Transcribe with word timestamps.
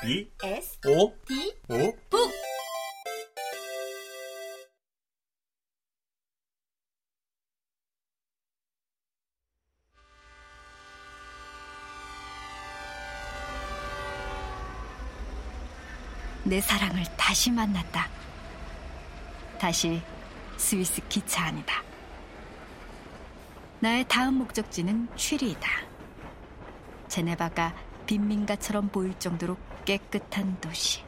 B 0.00 0.30
S 0.42 0.78
O 0.86 1.12
D 1.26 1.52
O 1.68 1.92
북 2.08 2.30
내 16.44 16.60
사랑을 16.62 17.04
다시 17.18 17.50
만났다. 17.50 18.08
다시 19.58 20.00
스위스 20.56 21.02
기차 21.08 21.44
안이다. 21.44 21.82
나의 23.80 24.06
다음 24.08 24.34
목적지는 24.34 25.08
취리이다. 25.14 25.68
제네바가 27.08 27.74
빈민가처럼 28.06 28.88
보일 28.88 29.18
정도로 29.18 29.58
깨끗한 29.88 30.60
도시. 30.60 31.02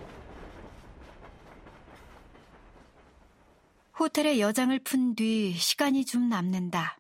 호텔에 3.98 4.40
여장을 4.40 4.78
푼 4.78 5.14
뒤 5.14 5.52
시간이 5.52 6.06
좀 6.06 6.30
남는다. 6.30 6.98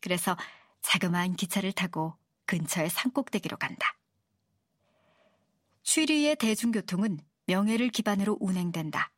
그래서 0.00 0.36
자그마한 0.80 1.36
기차를 1.36 1.70
타고 1.70 2.16
근처의 2.46 2.90
산꼭대기로 2.90 3.58
간다. 3.58 3.96
취리의 5.84 6.34
대중교통은 6.34 7.20
명예를 7.46 7.90
기반으로 7.90 8.36
운행된다. 8.40 9.12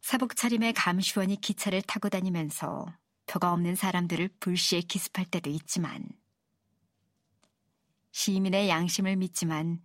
사복 0.00 0.36
차림의 0.36 0.74
감시원이 0.74 1.40
기차를 1.40 1.82
타고 1.82 2.08
다니면서 2.08 2.86
표가 3.26 3.52
없는 3.52 3.74
사람들을 3.74 4.28
불시에 4.38 4.82
기습할 4.82 5.24
때도 5.24 5.50
있지만 5.50 6.08
시민의 8.12 8.68
양심을 8.68 9.16
믿지만 9.16 9.84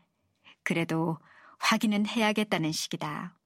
그래도 0.64 1.18
확인은 1.60 2.08
해야겠다는 2.08 2.72
식이다. 2.72 3.38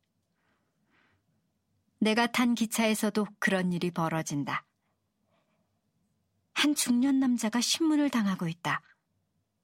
내가 2.00 2.28
탄 2.28 2.56
기차에서도 2.56 3.26
그런 3.40 3.74
일이 3.74 3.92
벌어진다. 3.92 4.66
한 6.54 6.76
중년 6.76 7.20
남자가 7.20 7.62
신문을 7.62 8.10
당하고 8.10 8.48
있다. 8.48 8.82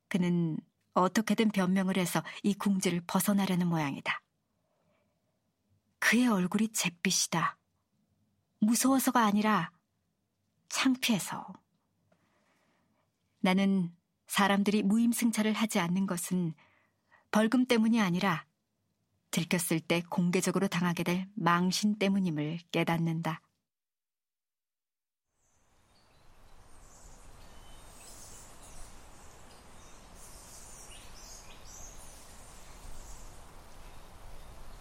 그는 0.08 0.58
어떻게든 0.94 1.52
변명을 1.52 1.98
해서 1.98 2.24
이 2.44 2.54
궁지를 2.54 3.02
벗어나려는 3.08 3.68
모양이다. 3.68 4.22
그의 6.00 6.28
얼굴이 6.28 6.70
잿빛이다. 6.70 7.58
무서워서가 8.60 9.24
아니라 9.24 9.72
창피해서. 10.70 11.54
나는 13.40 13.96
사람들이 14.28 14.84
무임승차를 14.84 15.54
하지 15.54 15.80
않는 15.80 16.08
것은 16.08 16.54
벌금 17.32 17.66
때문이 17.66 18.02
아니라 18.02 18.46
들켰을 19.32 19.80
때 19.80 20.04
공개적으로 20.10 20.68
당하게 20.68 21.04
될 21.04 21.28
망신 21.34 21.98
때문임을 21.98 22.60
깨닫는다. 22.72 23.42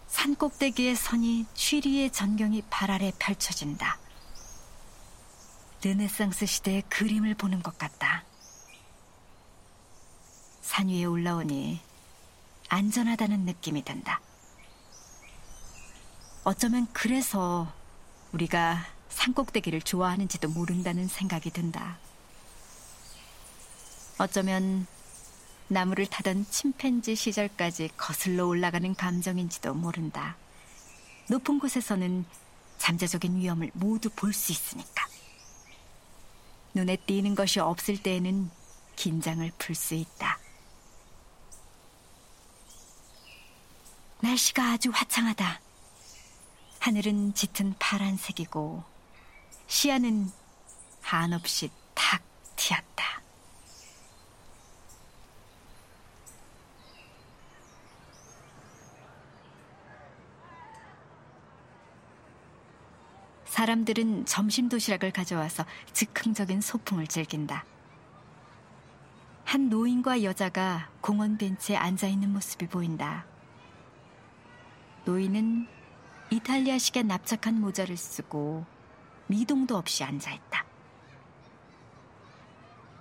산 0.07 0.35
꼭대기의 0.35 0.95
선이 0.97 1.45
취리의 1.53 2.11
전경이 2.11 2.63
발 2.69 2.91
아래 2.91 3.13
펼쳐진다. 3.17 3.97
르네상스 5.83 6.45
시대의 6.45 6.83
그림을 6.89 7.33
보는 7.35 7.63
것 7.63 7.77
같다. 7.77 8.25
산 10.61 10.89
위에 10.89 11.05
올라오니 11.05 11.90
안전하다는 12.71 13.41
느낌이 13.41 13.83
든다. 13.83 14.21
어쩌면 16.45 16.87
그래서 16.93 17.69
우리가 18.31 18.85
산꼭대기를 19.09 19.81
좋아하는지도 19.81 20.47
모른다는 20.47 21.09
생각이 21.09 21.49
든다. 21.49 21.97
어쩌면 24.19 24.87
나무를 25.67 26.05
타던 26.05 26.45
침팬지 26.49 27.17
시절까지 27.17 27.89
거슬러 27.97 28.47
올라가는 28.47 28.95
감정인지도 28.95 29.73
모른다. 29.73 30.37
높은 31.29 31.59
곳에서는 31.59 32.23
잠재적인 32.77 33.35
위험을 33.35 33.71
모두 33.73 34.09
볼 34.11 34.31
수 34.31 34.53
있으니까. 34.53 35.07
눈에 36.73 36.95
띄는 36.95 37.35
것이 37.35 37.59
없을 37.59 38.01
때에는 38.01 38.49
긴장을 38.95 39.51
풀 39.57 39.75
수 39.75 39.93
있다. 39.93 40.39
날씨가 44.21 44.73
아주 44.73 44.91
화창하다. 44.93 45.59
하늘은 46.79 47.33
짙은 47.33 47.73
파란색이고 47.79 48.83
시야는 49.65 50.29
한없이 51.01 51.71
탁 51.95 52.21
트였다. 52.55 53.21
사람들은 63.45 64.25
점심 64.27 64.69
도시락을 64.69 65.11
가져와서 65.11 65.65
즉흥적인 65.93 66.61
소풍을 66.61 67.07
즐긴다. 67.07 67.65
한 69.45 69.69
노인과 69.69 70.23
여자가 70.23 70.89
공원 71.01 71.37
벤치에 71.37 71.75
앉아 71.75 72.07
있는 72.07 72.31
모습이 72.31 72.67
보인다. 72.67 73.30
노인은 75.05 75.67
이탈리아식의 76.29 77.03
납작한 77.03 77.59
모자를 77.59 77.97
쓰고 77.97 78.65
미동도 79.27 79.75
없이 79.77 80.03
앉아 80.03 80.31
있다. 80.31 80.65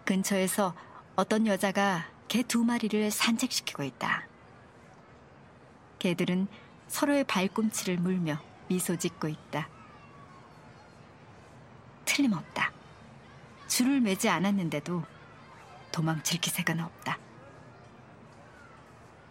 근처에서 0.05 0.75
어떤 1.16 1.47
여자가 1.47 2.06
개 2.28 2.43
두 2.43 2.65
마리를 2.65 3.10
산책시키고 3.10 3.83
있다. 3.83 4.27
개들은 5.99 6.49
서로의 6.89 7.25
발꿈치를 7.25 7.99
물며 7.99 8.39
미소 8.69 8.97
짓고 8.97 9.28
있다. 9.28 9.69
틀림없다. 12.05 12.72
줄을 13.69 14.00
매지 14.00 14.28
않았는데도 14.28 15.05
도망칠 15.93 16.41
기색은 16.41 16.81
없다. 16.81 17.19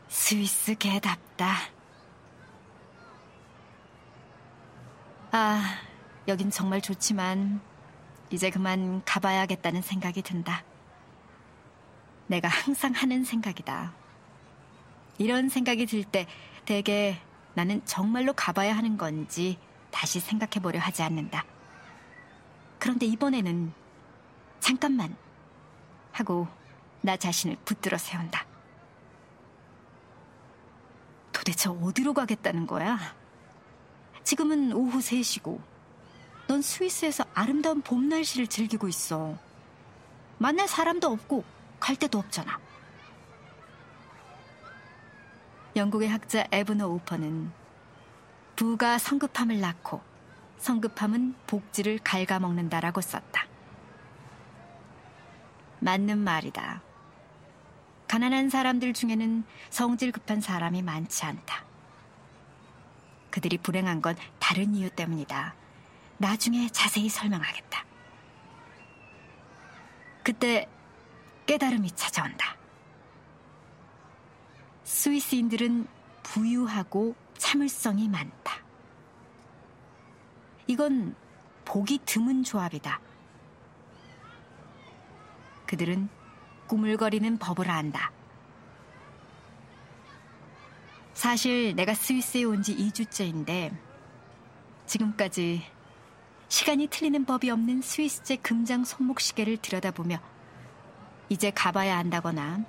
스위스 0.07 0.75
개답다. 0.75 1.55
아, 5.31 5.75
여긴 6.27 6.49
정말 6.49 6.81
좋지만 6.81 7.61
이제 8.31 8.49
그만 8.49 9.03
가봐야겠다는 9.05 9.81
생각이 9.81 10.21
든다. 10.21 10.63
내가 12.27 12.47
항상 12.47 12.93
하는 12.93 13.23
생각이다. 13.23 13.93
이런 15.17 15.49
생각이 15.49 15.85
들 15.85 16.03
때 16.03 16.25
대개 16.65 17.17
나는 17.53 17.83
정말로 17.85 18.33
가봐야 18.33 18.75
하는 18.75 18.97
건지 18.97 19.57
다시 19.91 20.19
생각해 20.19 20.61
보려 20.61 20.79
하지 20.79 21.01
않는다. 21.03 21.43
그런데 22.77 23.05
이번에는 23.07 23.73
잠깐만 24.59 25.15
하고 26.11 26.47
나 27.01 27.17
자신을 27.17 27.57
붙들어 27.65 27.97
세운다. 27.97 28.45
도대체 31.31 31.69
어디로 31.69 32.13
가겠다는 32.13 32.67
거야? 32.67 32.99
지금은 34.23 34.73
오후 34.73 34.99
3시고 34.99 35.59
넌 36.47 36.61
스위스에서 36.61 37.25
아름다운 37.33 37.81
봄 37.81 38.09
날씨를 38.09 38.47
즐기고 38.47 38.87
있어. 38.87 39.37
만날 40.37 40.67
사람도 40.67 41.07
없고 41.07 41.43
갈 41.79 41.95
데도 41.95 42.17
없잖아. 42.17 42.59
영국의 45.75 46.09
학자 46.09 46.45
에브너 46.51 46.87
오퍼는 46.87 47.51
부가 48.55 48.97
성급함을 48.97 49.59
낳고 49.59 50.01
성급함은 50.57 51.35
복지를 51.47 51.99
갉아먹는다라고 51.99 52.99
썼다. 53.01 53.47
맞는 55.79 56.17
말이다. 56.17 56.81
가난한 58.07 58.49
사람들 58.49 58.93
중에는 58.93 59.43
성질 59.69 60.11
급한 60.11 60.41
사람이 60.41 60.81
많지 60.81 61.25
않다. 61.25 61.68
그들이 63.29 63.57
불행한 63.57 64.01
건 64.01 64.15
다른 64.39 64.75
이유 64.75 64.89
때문이다. 64.89 65.55
나중에 66.17 66.69
자세히 66.69 67.09
설명하겠다. 67.09 67.85
그때 70.23 70.67
깨달음이 71.45 71.91
찾아온다. 71.91 72.55
스위스인들은 74.83 75.87
부유하고 76.23 77.15
참을성이 77.37 78.07
많다. 78.09 78.59
이건 80.67 81.15
보기 81.65 81.99
드문 82.05 82.43
조합이다. 82.43 82.99
그들은 85.65 86.09
꾸물거리는 86.67 87.37
법을 87.37 87.69
안다. 87.69 88.11
사실 91.19 91.75
내가 91.75 91.93
스위스에 91.93 92.45
온 92.45 92.63
지 92.63 92.73
2주째인데 92.77 93.75
지금까지 94.85 95.61
시간이 96.47 96.87
틀리는 96.87 97.25
법이 97.25 97.49
없는 97.49 97.81
스위스제 97.81 98.37
금장 98.37 98.85
손목시계를 98.85 99.57
들여다보며 99.57 100.17
이제 101.27 101.51
가봐야 101.51 101.97
한다거나 101.97 102.63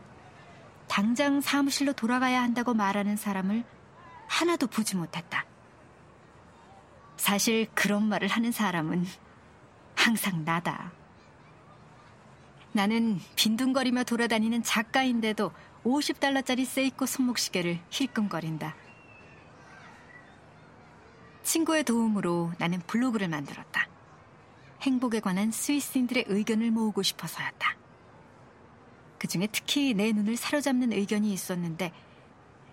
당장 0.88 1.40
사무실로 1.40 1.92
돌아가야 1.92 2.42
한다고 2.42 2.74
말하는 2.74 3.16
사람을 3.16 3.62
하나도 4.26 4.66
보지 4.66 4.96
못했다. 4.96 5.46
사실 7.16 7.68
그런 7.72 8.08
말을 8.08 8.26
하는 8.26 8.50
사람은 8.50 9.06
항상 9.94 10.44
나다. 10.44 10.90
나는 12.72 13.20
빈둥거리며 13.36 14.02
돌아다니는 14.02 14.64
작가인데도 14.64 15.52
50달러짜리 15.84 16.64
세이코 16.64 17.06
손목시계를 17.06 17.80
힐끔거린다. 17.90 18.74
친구의 21.42 21.84
도움으로 21.84 22.52
나는 22.58 22.80
블로그를 22.86 23.28
만들었다. 23.28 23.88
행복에 24.82 25.20
관한 25.20 25.50
스위스인들의 25.50 26.26
의견을 26.28 26.70
모으고 26.70 27.02
싶어서였다. 27.02 27.76
그 29.18 29.26
중에 29.26 29.48
특히 29.50 29.94
내 29.94 30.12
눈을 30.12 30.36
사로잡는 30.36 30.92
의견이 30.92 31.32
있었는데 31.32 31.92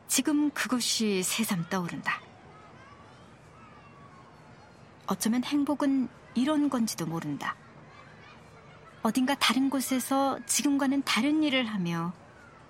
지금 0.08 0.50
그것이 0.52 1.24
새삼 1.24 1.66
떠오른다. 1.70 2.22
어쩌면 5.08 5.44
행복은 5.44 6.08
이런 6.36 6.70
건지도 6.70 7.06
모른다. 7.06 7.56
어딘가 9.02 9.36
다른 9.36 9.70
곳에서 9.70 10.40
지금과는 10.46 11.04
다른 11.04 11.44
일을 11.44 11.66
하며 11.66 12.14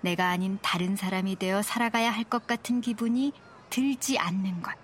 내가 0.00 0.28
아닌 0.28 0.58
다른 0.62 0.96
사람이 0.96 1.36
되어 1.36 1.62
살아가야 1.62 2.10
할 2.10 2.24
것 2.24 2.46
같은 2.46 2.80
기분이 2.80 3.32
들지 3.70 4.18
않는 4.18 4.62
것. 4.62 4.74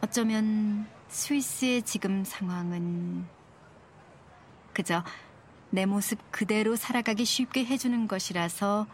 어쩌면 0.00 0.86
스위스의 1.08 1.82
지금 1.82 2.24
상황은 2.24 3.26
그저 4.72 5.02
내 5.70 5.86
모습 5.86 6.18
그대로 6.30 6.76
살아가기 6.76 7.24
쉽게 7.24 7.64
해주는 7.64 8.06
것이라서 8.06 8.86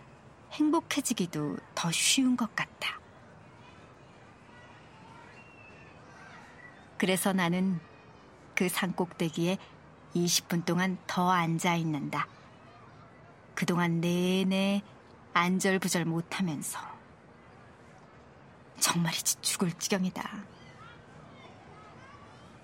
행복해지기도 0.53 1.59
더 1.75 1.91
쉬운 1.91 2.37
것 2.37 2.55
같아. 2.55 2.99
그래서 6.99 7.33
나는 7.33 7.81
그 8.55 8.69
산꼭대기에 8.69 9.59
20분 10.15 10.65
동안 10.65 10.99
더 11.07 11.31
앉아 11.31 11.75
있는다. 11.77 12.27
그동안 13.61 14.01
내내 14.01 14.81
안절부절 15.35 16.07
못하면서 16.07 16.79
정말이지 18.79 19.43
죽을 19.43 19.71
지경이다. 19.75 20.27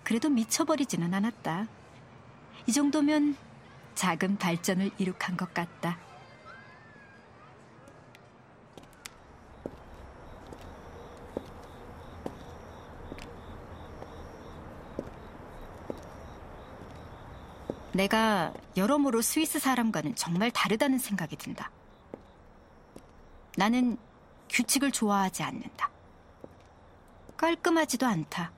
그래도 0.02 0.30
미쳐버리지는 0.30 1.12
않았다. 1.12 1.66
이 2.66 2.72
정도면 2.72 3.36
작은 3.94 4.38
발전을 4.38 4.90
이룩한 4.96 5.36
것 5.36 5.52
같다. 5.52 5.98
내가 17.96 18.52
여러모로 18.76 19.22
스위스 19.22 19.58
사람과는 19.58 20.16
정말 20.16 20.50
다르다는 20.50 20.98
생각이 20.98 21.36
든다. 21.36 21.70
나는 23.56 23.96
규칙을 24.50 24.92
좋아하지 24.92 25.42
않는다. 25.42 25.90
깔끔하지도 27.38 28.06
않다. 28.06 28.52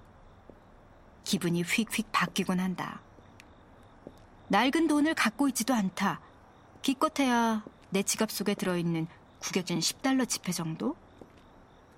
기분이 1.23 1.63
휙휙 1.63 2.11
바뀌곤 2.11 2.59
한다. 2.59 3.01
낡은 4.49 4.89
돈을 4.89 5.15
갖고 5.15 5.47
있지도 5.49 5.73
않다. 5.73 6.21
기껏해야 6.83 7.65
내 7.91 8.03
지갑 8.03 8.33
속에 8.33 8.55
들어있는 8.55 9.07
구겨진 9.39 9.79
10달러 9.79 10.29
지폐 10.29 10.51
정도? 10.51 10.97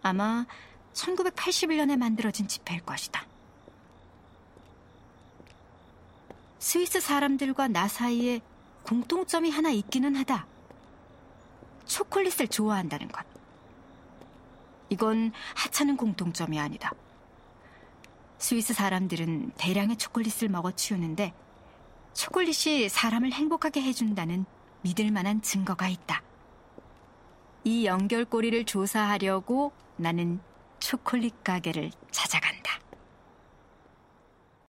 아마 0.03 0.47
1981년에 0.93 1.97
만들어진 1.97 2.49
지폐일 2.49 2.83
것이다. 2.83 3.30
스위스 6.61 7.01
사람들과 7.01 7.69
나 7.69 7.89
사이에 7.89 8.43
공통점이 8.83 9.51
하나 9.51 9.71
있기는 9.71 10.15
하다. 10.15 10.47
초콜릿을 11.87 12.49
좋아한다는 12.49 13.09
것. 13.09 13.25
이건 14.91 15.33
하찮은 15.55 15.97
공통점이 15.97 16.61
아니다. 16.61 16.93
스위스 18.37 18.75
사람들은 18.75 19.53
대량의 19.57 19.97
초콜릿을 19.97 20.51
먹어 20.51 20.71
치우는데 20.73 21.33
초콜릿이 22.13 22.91
사람을 22.91 23.33
행복하게 23.33 23.81
해준다는 23.81 24.45
믿을 24.83 25.11
만한 25.11 25.41
증거가 25.41 25.89
있다. 25.89 26.23
이 27.65 27.87
연결고리를 27.87 28.67
조사하려고 28.67 29.73
나는 29.97 30.41
초콜릿 30.79 31.43
가게를 31.43 31.91
찾아간다. 32.11 32.60